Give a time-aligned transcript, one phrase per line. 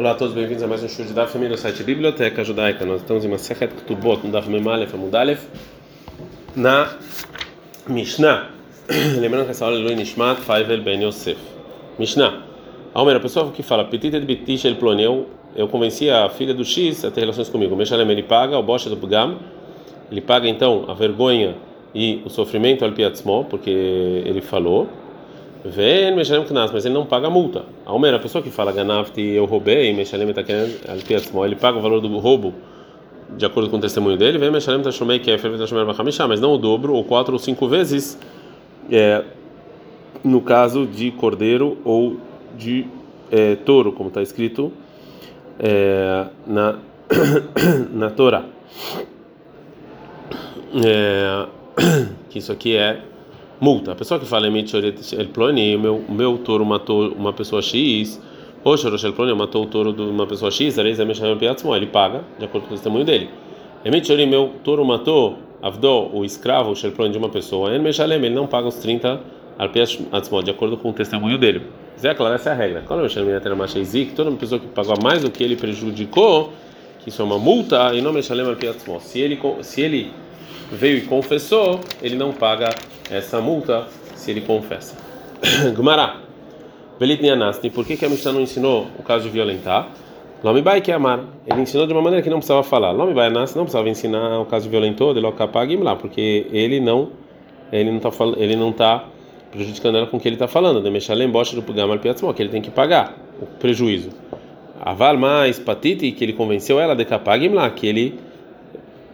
[0.00, 2.86] Olá a todos, bem-vindos a mais um show de Daf do site Biblioteca Judaica.
[2.86, 5.46] Nós estamos em uma Sechet Ketubot, no Daf Memalef Amudalef,
[6.56, 6.96] na
[7.86, 8.48] Mishnah.
[9.20, 11.38] Lembrando que essa aula é Lui Nishmat Faivel Ben Yosef.
[11.98, 12.44] Mishnah.
[12.94, 16.64] Almer, a pessoa que fala Petit et Bitish el Ploneu, eu convenci a filha do
[16.64, 17.76] X a ter relações comigo.
[17.76, 19.36] Meshalem, ele paga o bocha do Pugam,
[20.10, 21.56] ele paga então a vergonha
[21.94, 24.88] e o sofrimento al Piatzmo, porque ele falou.
[25.64, 27.64] Vem Meshalem Knas, mas ele não paga a multa.
[27.84, 32.18] Almer, a pessoa que fala Ganafti, eu roubei, Meshalem Al ele paga o valor do
[32.18, 32.54] roubo
[33.36, 34.38] de acordo com o testemunho dele.
[34.38, 38.18] Vem Meshalem Tashomei Kefer, Tashomei Bachamisha, mas não o dobro, ou quatro ou cinco vezes,
[38.90, 39.22] é,
[40.24, 42.16] no caso de cordeiro ou
[42.56, 42.86] de
[43.30, 44.72] é, touro, como está escrito
[45.58, 46.78] é, na,
[47.92, 48.44] na Torá.
[52.28, 53.02] Que isso aqui é
[53.60, 53.92] multa.
[53.92, 58.20] A pessoa que fala El Ploni, meu meu touro matou uma pessoa X,
[58.64, 60.78] ou El Ploni matou o touro de uma pessoa X,
[61.76, 63.28] ele paga de acordo com o testemunho dele.
[63.84, 67.70] Emichori, meu touro matou Avdó, o escravo Shel Ploni de uma pessoa,
[68.26, 69.20] ele não paga os 30
[70.42, 71.62] de acordo com o testemunho dele.
[71.98, 72.82] Zé, claro, essa é a regra.
[72.86, 73.00] Quando
[74.14, 76.50] toda pessoa que pagou mais do que ele prejudicou,
[77.00, 78.10] que isso é uma multa, e não
[79.00, 80.10] Se ele se ele
[80.72, 82.74] veio e confessou, ele não paga
[83.10, 84.96] essa multa se ele confessa.
[85.74, 86.16] Gumará.
[86.98, 89.88] Belit Nianasti, por que, que a Mishnah não ensinou o caso de violentar?
[90.42, 91.20] Lomibai que é amar.
[91.46, 92.92] Ele ensinou de uma maneira que não precisava falar.
[92.92, 97.10] Lomibai Nas não precisava ensinar o caso de violentou, de lá, porque ele não
[97.72, 99.04] ele não está ele não tá
[99.50, 100.82] prejudicando ela com o que ele está falando.
[100.82, 104.10] De Meshalem Bosch do Pugamar Piatzmo, que ele tem que pagar o prejuízo.
[104.80, 108.18] Aval mais Patiti, que ele convenceu ela de Kapagim lá, que ele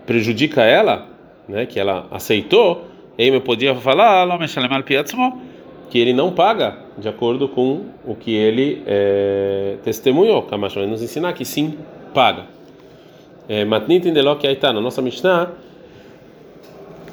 [0.06, 1.08] prejudica ela,
[1.48, 2.84] né, que ela aceitou
[3.18, 4.26] Eimer podia falar,
[5.88, 10.42] que ele não paga de acordo com o que ele é, testemunhou.
[10.42, 11.78] Kamash vai nos ensinar que sim,
[12.12, 12.44] paga.
[13.48, 15.52] É, Matnit Indelok Aitana, nossa Mishnah,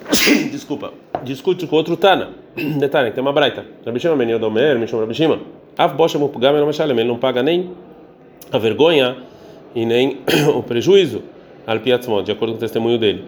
[0.51, 0.93] desculpa,
[1.23, 2.29] discute com outro Tana.
[2.79, 3.65] Detalhe, tem uma braita.
[3.85, 5.39] Rabishima Menio Domer, Mishom Rabishima.
[5.77, 7.71] Av Bosha Mupugam ele não paga nem
[8.51, 9.17] a vergonha
[9.73, 10.19] e nem
[10.53, 11.23] o prejuízo
[11.65, 13.23] al de acordo com o testemunho dele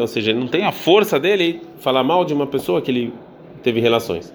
[0.00, 3.12] ou seja, ele não tem a força dele falar mal de uma pessoa que ele
[3.62, 4.32] teve relações.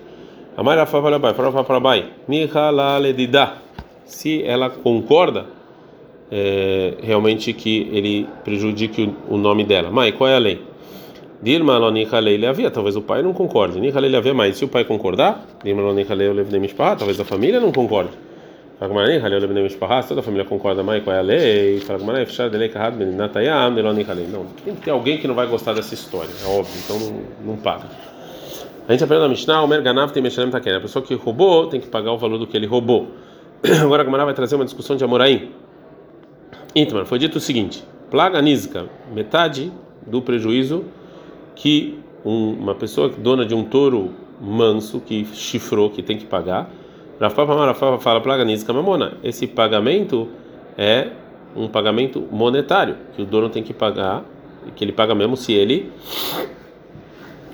[4.05, 5.47] Se ela concorda
[6.31, 9.91] é, realmente que ele prejudique o, o nome dela.
[9.91, 10.61] Mãe, qual é a lei?
[12.71, 13.79] Talvez o pai não concorde.
[13.79, 15.45] Nihalei mas se o pai concordar,
[16.97, 18.11] talvez a família não concorde.
[18.77, 21.79] Fala toda a família concorda mais com a lei.
[21.79, 24.27] Fala Gmarei, fechar de lei carrado, Natayam, Neloni Halei.
[24.27, 27.53] Não, tem que ter alguém que não vai gostar dessa história, é óbvio, então não,
[27.53, 27.85] não paga.
[28.87, 30.75] A gente aprende na Mishnah, o Merganav tem Meshalem Taken.
[30.75, 33.07] A pessoa que roubou tem que pagar o valor do que ele roubou.
[33.81, 35.51] Agora a vai trazer uma discussão de Amoraim.
[36.75, 39.71] Itmar, foi dito o seguinte: plaga nísica, metade
[40.05, 40.83] do prejuízo
[41.55, 44.11] que uma pessoa dona de um touro
[44.41, 46.69] manso que chifrou, que tem que pagar
[47.19, 49.13] Rafa Rafa fala plaganisca mamona.
[49.23, 50.27] Esse pagamento
[50.77, 51.07] é
[51.55, 54.23] um pagamento monetário que o dono tem que pagar,
[54.75, 55.91] que ele paga mesmo se ele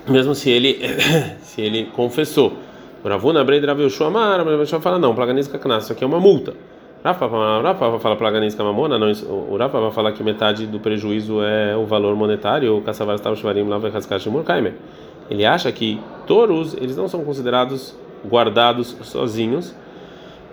[0.08, 0.80] mesmo se ele
[1.40, 2.54] se ele confessou.
[3.04, 6.54] Ravuna Breid Rav Yoshua Amar, Rav fala não, plaganisca knas, isso aqui é uma multa.
[7.04, 7.28] Rafa,
[7.98, 12.14] fala plaganisca mamona, não, o Rafa vai falar que metade do prejuízo é o valor
[12.14, 13.90] monetário, o Kassavar estava Shvarim lá vai
[15.28, 19.74] Ele acha que touros, eles não são considerados guardados sozinhos,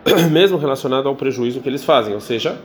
[0.32, 2.14] mesmo relacionado ao prejuízo que eles fazem.
[2.14, 2.58] Ou seja,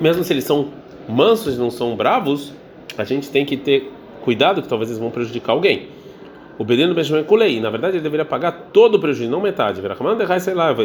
[0.00, 0.68] mesmo se eles são
[1.08, 2.52] mansos e não são bravos,
[2.96, 5.88] a gente tem que ter cuidado que talvez eles vão prejudicar alguém.
[6.58, 9.80] O Bedino Benjamin Kulei, na verdade ele deveria pagar todo o prejuízo, não metade.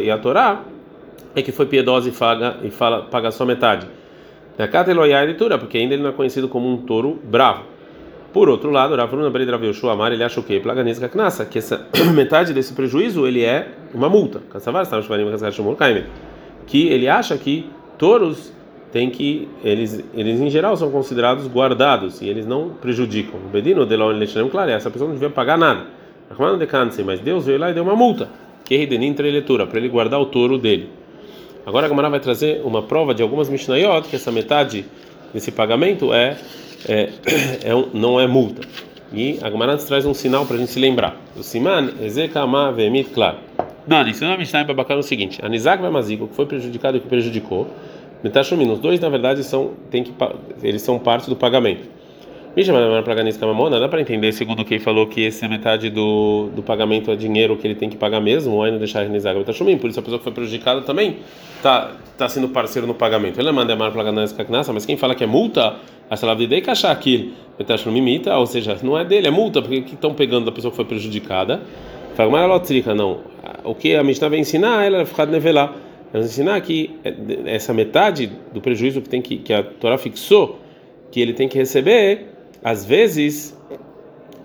[0.02, 0.62] E a Torá
[1.36, 3.86] é que foi piedosa e, paga, e fala, paga só metade.
[4.57, 7.63] Porque ainda ele não é conhecido como um touro bravo.
[8.35, 10.59] Por outro lado, Ravuna Bered Rav Yoshua Amar, ele acha o quê?
[10.59, 14.41] Plaganisca Knasa, que essa metade desse prejuízo ele é uma multa.
[16.68, 18.51] Que ele acha que touros
[18.92, 23.39] têm que eles eles em geral são considerados guardados e eles não prejudicam.
[23.54, 25.86] Bedino de Laon Lechem, claro, essa pessoa não devia pagar nada.
[27.06, 28.27] Mas Deus veio lá e deu uma multa.
[28.65, 30.89] Que Redenim leitura para ele guardar o touro dele.
[31.65, 34.86] Agora a Gamara vai trazer uma prova de algumas Mishnayot que essa metade
[35.33, 36.38] desse pagamento é
[36.88, 37.10] é,
[37.64, 38.62] é um, não é multa.
[39.14, 41.16] E a Gemara traz um sinal para a gente se lembrar.
[41.38, 43.38] O Siman, Ezekama Vemit, claro.
[43.88, 47.00] Não, isso não é Mishnah Babacar é o seguinte: Anizak Vamazico, que foi prejudicado e
[47.00, 47.68] que prejudicou,
[48.24, 50.14] Metashumin, os dois na verdade são, tem que,
[50.64, 51.94] eles são parte do pagamento.
[53.04, 56.63] Para Ganis Kamamona, dá para entender, segundo quem falou que esse é metade do, do
[56.63, 59.90] pagamento é dinheiro que ele tem que pagar mesmo, ou ainda deixar Renizag Betashumim, por
[59.90, 61.18] isso a pessoa que foi prejudicada também
[61.57, 63.42] está tá sendo parceiro no pagamento.
[63.42, 65.75] Ele manda amar para Ganis Kaknasa, mas quem fala que é multa,
[66.10, 70.46] a cachar aquilo, Betashumim ou seja, não é dele, é multa, porque que estão pegando
[70.46, 71.60] da pessoa que foi prejudicada.
[72.16, 73.19] Fala, mas ela não.
[73.66, 75.74] O que a Mishnah vai ensinar, ela vai ficar nevelar.
[76.13, 76.96] Ela vai ensinar que
[77.46, 80.62] essa metade do prejuízo que tem que, que a Torá fixou,
[81.12, 82.35] que ele tem que receber
[82.65, 83.56] às vezes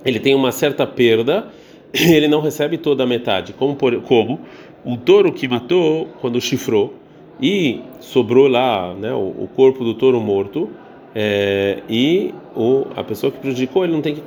[0.04, 1.48] ele tem uma certa perda,
[1.90, 4.40] ele não recebe toda a metade, como por, como
[4.84, 6.92] um touro que matou quando chifrou
[7.40, 10.68] e sobrou lá, né, o, o corpo do touro morto
[11.14, 14.22] é, e o, a pessoa que prejudicou ele não tem que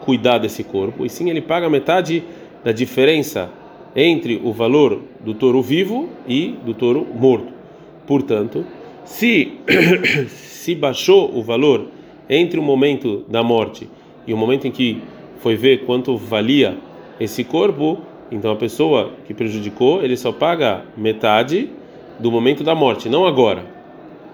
[0.00, 2.24] cuidar desse corpo e sim ele paga metade
[2.64, 3.48] da diferença
[3.94, 7.52] entre o valor do touro vivo e do touro morto.
[8.08, 8.66] Portanto,
[9.04, 9.52] se
[10.28, 11.86] se baixou o valor
[12.30, 13.88] entre o momento da morte
[14.26, 15.02] e o momento em que
[15.40, 16.78] foi ver quanto valia
[17.18, 17.98] esse corpo,
[18.30, 21.68] então a pessoa que prejudicou, ele só paga metade
[22.20, 23.64] do momento da morte, não agora.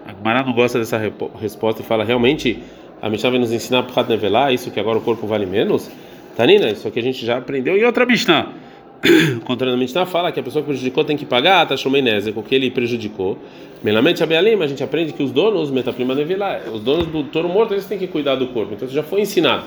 [0.06, 1.00] A Gemara não gosta dessa
[1.40, 2.62] resposta e fala realmente
[3.00, 5.90] a Mishnah vai nos ensinar para nevelar isso que agora o corpo vale menos.
[6.36, 8.52] Tanina, isso aqui a gente já aprendeu em outra Mishnah.
[9.44, 12.70] Contrariamente, Mishnah fala que a pessoa que prejudicou tem que pagar a Tashumenese, porque ele
[12.70, 13.38] prejudicou.
[13.82, 17.74] Melamente Abealim, a gente aprende que os donos, Metaprima Nevilá, os donos do touro morto,
[17.74, 18.74] eles têm que cuidar do corpo.
[18.74, 19.64] Então isso já foi ensinado.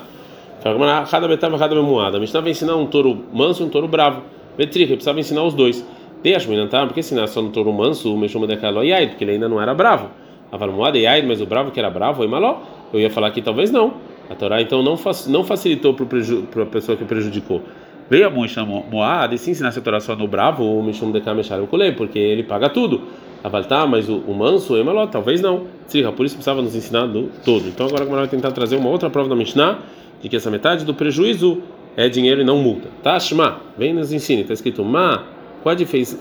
[1.10, 2.18] Cada betava, cada memoada.
[2.18, 4.22] A Mishnah vai ensinar um touro manso e um touro bravo.
[4.58, 5.84] Betrica, precisava ensinar os dois.
[6.22, 6.84] Deixa me tá?
[6.84, 9.60] Porque ensinar só no touro manso, o Meshuma de Kaló e porque ele ainda não
[9.60, 10.10] era bravo.
[10.52, 12.58] A e Yaid, mas o bravo que era bravo, e maló.
[12.92, 13.94] Eu ia falar que talvez não.
[14.28, 14.98] A Torá então não,
[15.28, 17.62] não facilitou para a pessoa que prejudicou.
[18.10, 21.20] Veio a Moisha Moad e se ensinasse a Torá só no bravo, o Mishum de
[21.20, 23.02] Kameshar Kulei, porque ele paga tudo.
[23.44, 25.68] Avaltar, mas o, o manso, Emaló, talvez não.
[25.86, 27.68] Tzirra, por isso precisava nos ensinar do todo.
[27.68, 29.78] Então agora a vai tentar trazer uma outra prova da Mishnah,
[30.20, 31.62] de que essa metade do prejuízo
[31.96, 32.88] é dinheiro e não multa.
[33.00, 35.22] Tashma, vem nos ensine, está escrito Ma,
[35.62, 35.78] qual a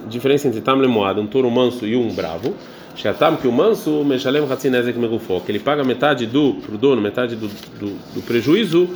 [0.08, 2.54] diferença entre Tam Lemoad, um touro manso e um bravo?
[2.96, 7.36] Sheatam, que o manso, Meshalem Hatzinezek Megufo, que ele paga metade do, pro dono, metade
[7.36, 8.88] do, do, do prejuízo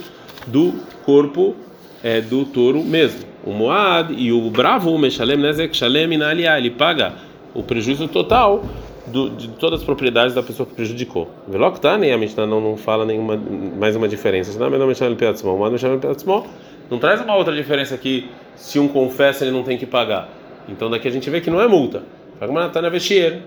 [0.45, 0.73] do
[1.03, 1.55] corpo
[2.03, 3.21] é, do touro mesmo.
[3.45, 7.13] O Moad e o bravo, o Meshalem Nezek Shalem Inalia, ele paga
[7.53, 8.63] o prejuízo total
[9.07, 11.29] do, de todas as propriedades da pessoa que prejudicou.
[11.47, 13.39] Velok tá, nem a Mishnah não, não fala nenhuma
[13.79, 14.57] mais uma diferença.
[14.59, 16.45] Não, não Meshalem Peatzmo
[16.89, 20.29] não traz uma outra diferença que se um confessa ele não tem que pagar.
[20.67, 22.03] Então daqui a gente vê que não é multa.
[22.39, 23.41] Fagmanatana Veshier.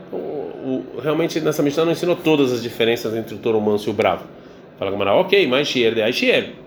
[1.02, 4.24] Realmente nessa Mishnah não ensinou todas as diferenças entre o touro manso e o bravo.
[4.78, 6.65] Fala ok, mas Shier de Shier.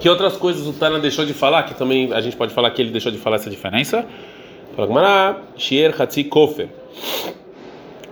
[0.00, 2.80] Que outras coisas o Tana deixou de falar, que também a gente pode falar que
[2.80, 4.06] ele deixou de falar essa diferença?
[4.76, 6.68] Fala Shier Hatzi Kofer.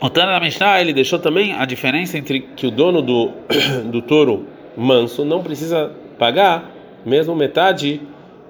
[0.00, 3.30] O Tana da Mishnah, ele deixou também a diferença entre que o dono do,
[3.90, 4.46] do touro
[4.76, 6.70] manso não precisa pagar
[7.04, 8.00] mesmo metade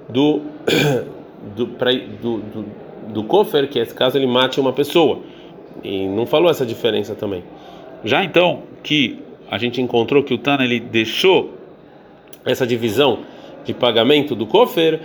[0.08, 0.40] do
[1.54, 2.64] do, pra, do, do,
[3.08, 5.20] do kofer, que é caso ele mate uma pessoa.
[5.84, 7.44] E não falou essa diferença também.
[8.02, 9.18] Já então que
[9.50, 11.55] a gente encontrou que o Tana ele deixou
[12.46, 13.20] essa divisão
[13.64, 15.00] de pagamento do Kofer,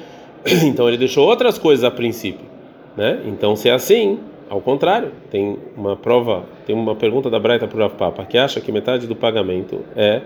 [0.64, 2.46] então ele deixou outras coisas a princípio,
[2.96, 3.22] né?
[3.26, 7.88] Então se é assim, ao contrário, tem uma prova, tem uma pergunta da Braita para
[7.88, 10.22] o Papa que acha que metade do pagamento é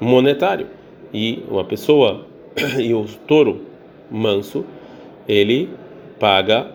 [0.00, 0.66] monetário
[1.12, 2.24] e uma pessoa
[2.78, 3.62] e o touro
[4.10, 4.64] manso
[5.28, 5.68] ele
[6.18, 6.70] paga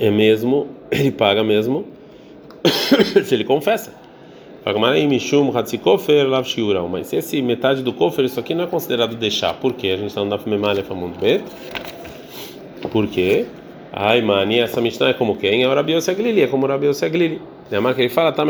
[0.00, 1.86] é mesmo ele paga mesmo
[3.24, 4.01] se ele confessa
[6.88, 9.54] mas se esse metade do kofer, isso aqui não é considerado deixar.
[9.54, 9.88] Por quê?
[9.88, 11.44] A gente está no Daf Memalef Amund Bet.
[12.92, 13.46] Por quê?
[13.92, 15.64] Ai, mani, essa Mishnah é como quem?
[15.64, 17.42] É o Rabi Glili, é como o Rabi Glili.
[17.70, 18.44] É a marca ele fala, tá,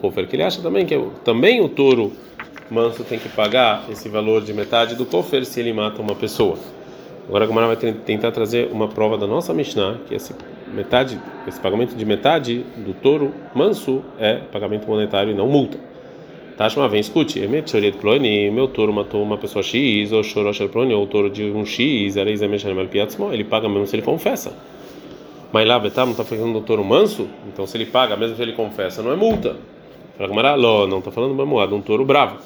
[0.00, 2.12] kofer, que ele acha também que também o touro
[2.70, 6.58] manso tem que pagar esse valor de metade do kofer se ele mata uma pessoa.
[7.28, 10.34] Agora a Gomara vai tentar trazer uma prova da nossa Mishnah, que esse
[10.74, 15.78] metade, esse pagamento de metade do touro manso é pagamento monetário e não multa.
[16.56, 17.38] Tashma vem, escute,
[18.50, 23.44] meu touro matou uma pessoa X, ou chorou ploni, ou touro de um X, ele
[23.44, 24.52] paga mesmo se ele confessa.
[25.52, 27.28] Mas lá, Betam, não está falando do touro manso?
[27.46, 29.56] Então se ele paga, mesmo se ele confessa, não é multa.
[30.16, 30.56] Fala,
[30.86, 31.36] não está falando
[31.68, 32.38] de um touro bravo.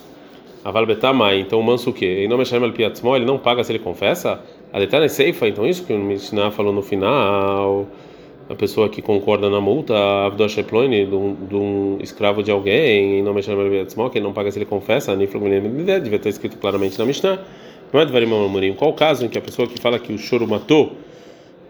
[0.64, 2.04] Aval Betamai, então o manso o quê?
[2.04, 4.40] Ele não mexe ele não paga se ele confessa?
[4.72, 7.86] A detalhe é ceifa, então isso que o Mishnah falou no final
[8.48, 9.94] a pessoa que concorda na multa,
[10.26, 13.46] Avdosh Eploine, de, um, de um escravo de alguém, em nome de
[14.10, 17.38] que não paga se ele confessa, devia estar escrito claramente na Mishnah.
[17.92, 18.74] Não é Dvarim Amorim.
[18.74, 20.92] Qual o caso em que a pessoa que fala que o choro matou,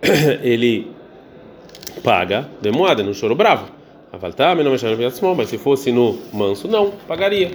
[0.42, 0.88] ele
[2.02, 3.66] paga demoada no choro bravo?
[4.12, 4.56] Avaltar,
[5.37, 7.52] mas se fosse no manso, não, pagaria.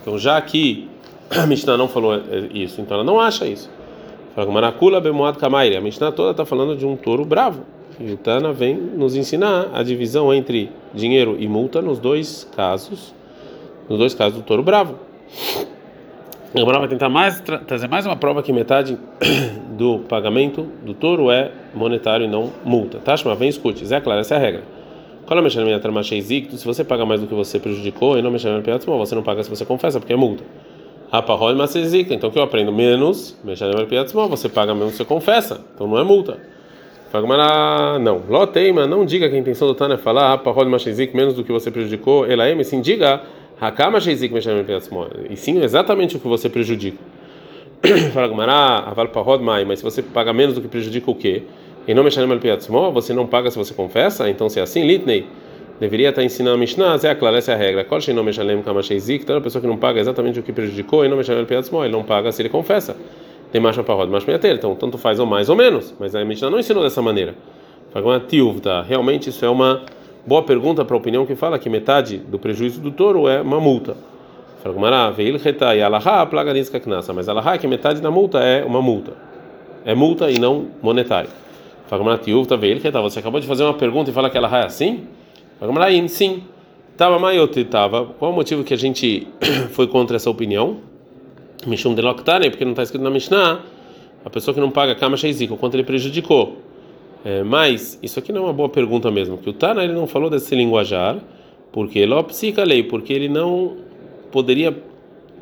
[0.00, 0.88] Então, já que
[1.30, 2.20] a Mishnah não falou
[2.52, 3.70] isso, então ela não acha isso.
[4.40, 5.76] Fala Maracula Bemoad Kamaire.
[5.76, 7.62] A Mishnah toda está falando de um touro bravo.
[7.98, 13.14] E o Tana vem nos ensinar a divisão entre dinheiro e multa nos dois casos,
[13.86, 14.98] nos dois casos do touro bravo.
[16.56, 18.98] Agora vai tentar mais trazer mais uma prova que metade
[19.76, 22.98] do pagamento do touro é monetário e não multa.
[22.98, 23.84] Tashma, vem escute.
[23.84, 24.62] Zé, claro, essa é a regra.
[25.26, 25.50] Quando a
[26.56, 28.48] se você paga mais do que você prejudicou, e não mexer
[28.86, 30.42] você não paga se você confessa, porque é multa.
[31.10, 33.36] Raparol Masezik, então que eu aprendo menos,
[34.28, 36.38] você paga menos, você confessa, então não é multa.
[37.10, 38.22] Fagmará, não.
[38.28, 41.50] Loteima, não diga que a intenção do Tana é falar Raparol Masezik menos do que
[41.50, 43.22] você prejudicou, ela é, sim diga
[43.60, 44.34] Hakama Shezik
[45.28, 46.98] E sim exatamente o que você prejudica.
[48.14, 51.42] Fagmará, Aval Parod Mai, mas se você paga menos do que prejudica o quê?
[51.86, 55.26] E não mexer no você não paga se você confessa, então se é assim, Litney
[55.80, 57.84] deveria estar ensinando a Mishnah, é claro, essa é a regra.
[57.84, 61.16] Qual não meshalem kamasheizik, toda pessoa que não paga exatamente o que prejudicou, e não
[61.84, 62.94] ele não paga se ele confessa.
[63.50, 66.50] Tem mais para roda, mais então tanto faz ou mais ou menos, mas a Mishnah
[66.50, 67.34] não ensinou dessa maneira.
[68.62, 68.82] Tá?
[68.82, 69.82] Realmente isso é uma
[70.24, 73.58] boa pergunta para a opinião que fala que metade do prejuízo do touro é uma
[73.58, 73.96] multa.
[77.14, 79.12] Mas a é que metade da multa é uma multa.
[79.84, 81.30] É multa e não monetária.
[81.88, 85.08] Você acabou de fazer uma pergunta e fala que ela é assim?
[85.60, 86.42] Agamarim, sim.
[86.96, 88.06] Tava maiote, tava.
[88.18, 89.28] Qual o motivo que a gente
[89.72, 90.78] foi contra essa opinião?
[91.66, 93.60] Mishum de Loktane, porque não está escrito na Mishnah.
[94.24, 96.56] A pessoa que não paga Kama Sheiziko, quanto ele prejudicou.
[97.24, 100.06] É, mas, isso aqui não é uma boa pergunta mesmo, que o Tana ele não
[100.06, 101.18] falou desse linguajar,
[101.70, 103.76] porque Lopsika lei, porque ele não
[104.32, 104.74] poderia,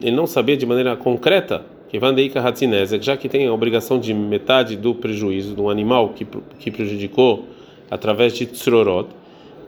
[0.03, 4.13] ele não sabia de maneira concreta que Vandeika Hatzinezek, já que tem a obrigação de
[4.13, 6.27] metade do prejuízo de um animal que,
[6.59, 7.45] que prejudicou
[7.89, 9.09] através de Tzrorot,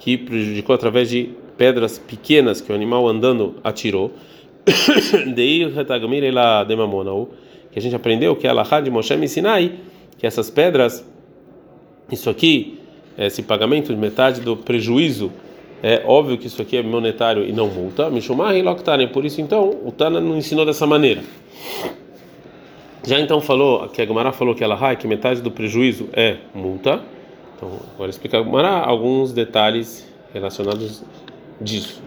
[0.01, 4.13] que prejudicou através de pedras pequenas que o animal andando atirou.
[7.71, 9.75] que a gente aprendeu que a Alahá de Moshe Sinai,
[10.19, 11.07] que essas pedras,
[12.11, 12.79] isso aqui,
[13.17, 15.31] esse pagamento de metade do prejuízo,
[15.83, 18.11] é óbvio que isso aqui é monetário e não multa.
[18.11, 21.23] Mishumar e por isso então o Tana não ensinou dessa maneira.
[23.07, 27.03] Já então falou, que a Gemara falou que ela que metade do prejuízo é multa.
[27.61, 28.43] Então, agora explicar
[28.87, 31.05] alguns detalhes relacionados
[31.61, 32.03] disso.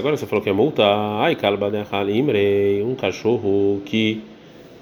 [0.00, 0.82] Agora você falou que é multa.
[1.20, 1.34] Ai,
[2.82, 4.22] um cachorro que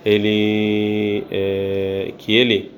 [0.04, 2.70] ele é, que ele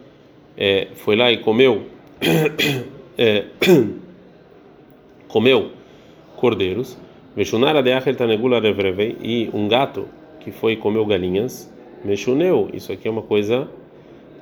[0.57, 1.83] é, foi lá e comeu
[3.19, 3.45] é,
[5.29, 5.73] comeu
[6.35, 6.97] cordeiros.
[7.37, 8.59] Mexunara de tanegula
[9.23, 10.09] e um gato
[10.41, 11.71] que foi e comeu galinhas.
[12.03, 12.71] Mexuneu.
[12.73, 13.69] Isso aqui é uma coisa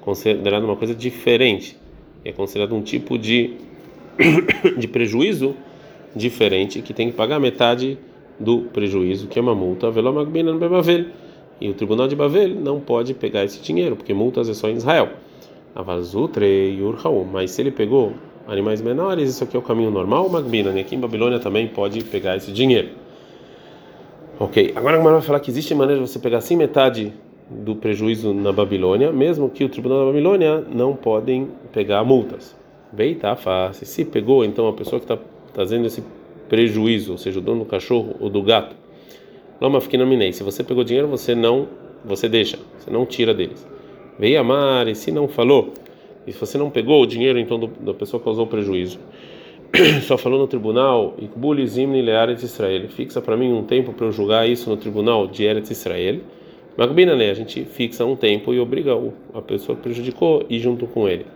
[0.05, 1.77] considerado uma coisa diferente.
[2.25, 3.55] É considerado um tipo de,
[4.77, 5.55] de prejuízo
[6.15, 7.99] diferente que tem que pagar metade
[8.39, 9.91] do prejuízo, que é uma multa.
[11.61, 14.75] E o tribunal de Bavel não pode pegar esse dinheiro, porque multas é só em
[14.75, 15.11] Israel.
[17.33, 18.13] Mas se ele pegou
[18.47, 20.71] animais menores, isso aqui é o caminho normal, Magbina.
[20.71, 20.81] Né?
[20.81, 22.91] Aqui em Babilônia também pode pegar esse dinheiro.
[24.39, 27.13] Ok, agora a vai falar que existe maneira de você pegar assim metade
[27.49, 32.57] do prejuízo na Babilônia, mesmo que o tribunal da Babilônia não podem pegar multas.
[32.93, 33.87] Bem, tá fácil.
[33.87, 35.19] Se pegou, então a pessoa que está
[35.53, 36.03] trazendo esse
[36.49, 38.75] prejuízo, ou seja, o dono do cachorro ou do gato,
[39.61, 40.33] Loma minei.
[40.33, 41.69] Se você pegou dinheiro, você não,
[42.05, 43.67] você deixa, você não tira deles.
[44.19, 45.73] Veio amar, e se não falou,
[46.27, 48.99] e se você não pegou o dinheiro então do, da pessoa causou prejuízo,
[50.07, 54.49] só falou no tribunal, Ikbulizim Eretz Israel, fixa para mim um tempo para eu julgar
[54.49, 56.21] isso no tribunal de Eretz Israel.
[56.77, 57.31] Magbina, né?
[57.31, 58.93] A gente fixa um tempo e obriga
[59.33, 61.27] a pessoa que prejudicou e junto com ele.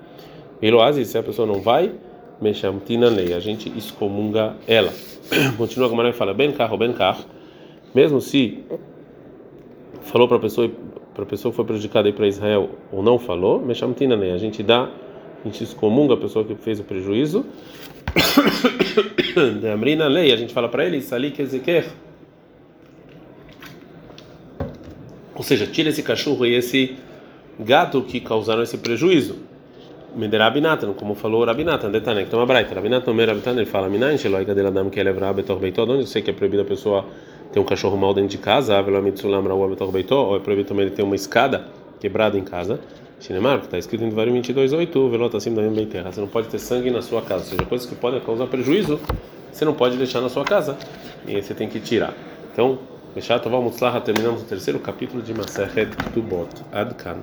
[0.61, 1.93] Eloase, se a pessoa não vai,
[2.41, 4.93] Meshamtina lei, a gente excomunga ela.
[5.57, 7.25] Continua como a fala, bem carro, bem carro.
[7.95, 8.65] Mesmo se
[10.03, 10.69] falou para a pessoa,
[11.15, 14.63] para a pessoa que foi prejudicada para Israel ou não falou, Meshamtina lei, a gente
[14.63, 17.47] dá, a gente excomunga a pessoa que fez o prejuízo.
[19.73, 21.85] Amrina lei, a gente fala para ele, Sali Kezeker
[25.39, 26.97] Ou seja, tira esse cachorro e esse
[27.61, 29.37] gato que causaram esse prejuízo.
[30.17, 32.75] Miderabinatan, como falou Rabinatan, detalhe, que toma braita.
[32.75, 36.01] Rabinatan, meu Rabinatan, ele fala, Minan, Sheloi, Gadela Dam, que ele é betor beitó, onde
[36.01, 37.05] eu sei que é proibido a pessoa
[37.53, 40.69] ter um cachorro mal dentro de casa, Avela Mitsulam, Raua, betor beitó, ou é proibido
[40.69, 41.67] também ele ter uma escada
[42.01, 42.81] quebrada em casa.
[43.21, 46.11] Shinemar, está escrito em Devarim 22.8, velota assim da terra.
[46.11, 48.99] Você não pode ter sangue na sua casa, ou seja, coisas que podem causar prejuízo,
[49.53, 50.77] você não pode deixar na sua casa,
[51.27, 52.13] e você tem que tirar.
[52.53, 52.79] Então,
[53.15, 56.49] Beshat Tová Mutzlaha, terminamos o terceiro capítulo de Maseret Tubot.
[56.73, 57.23] Ad Kan.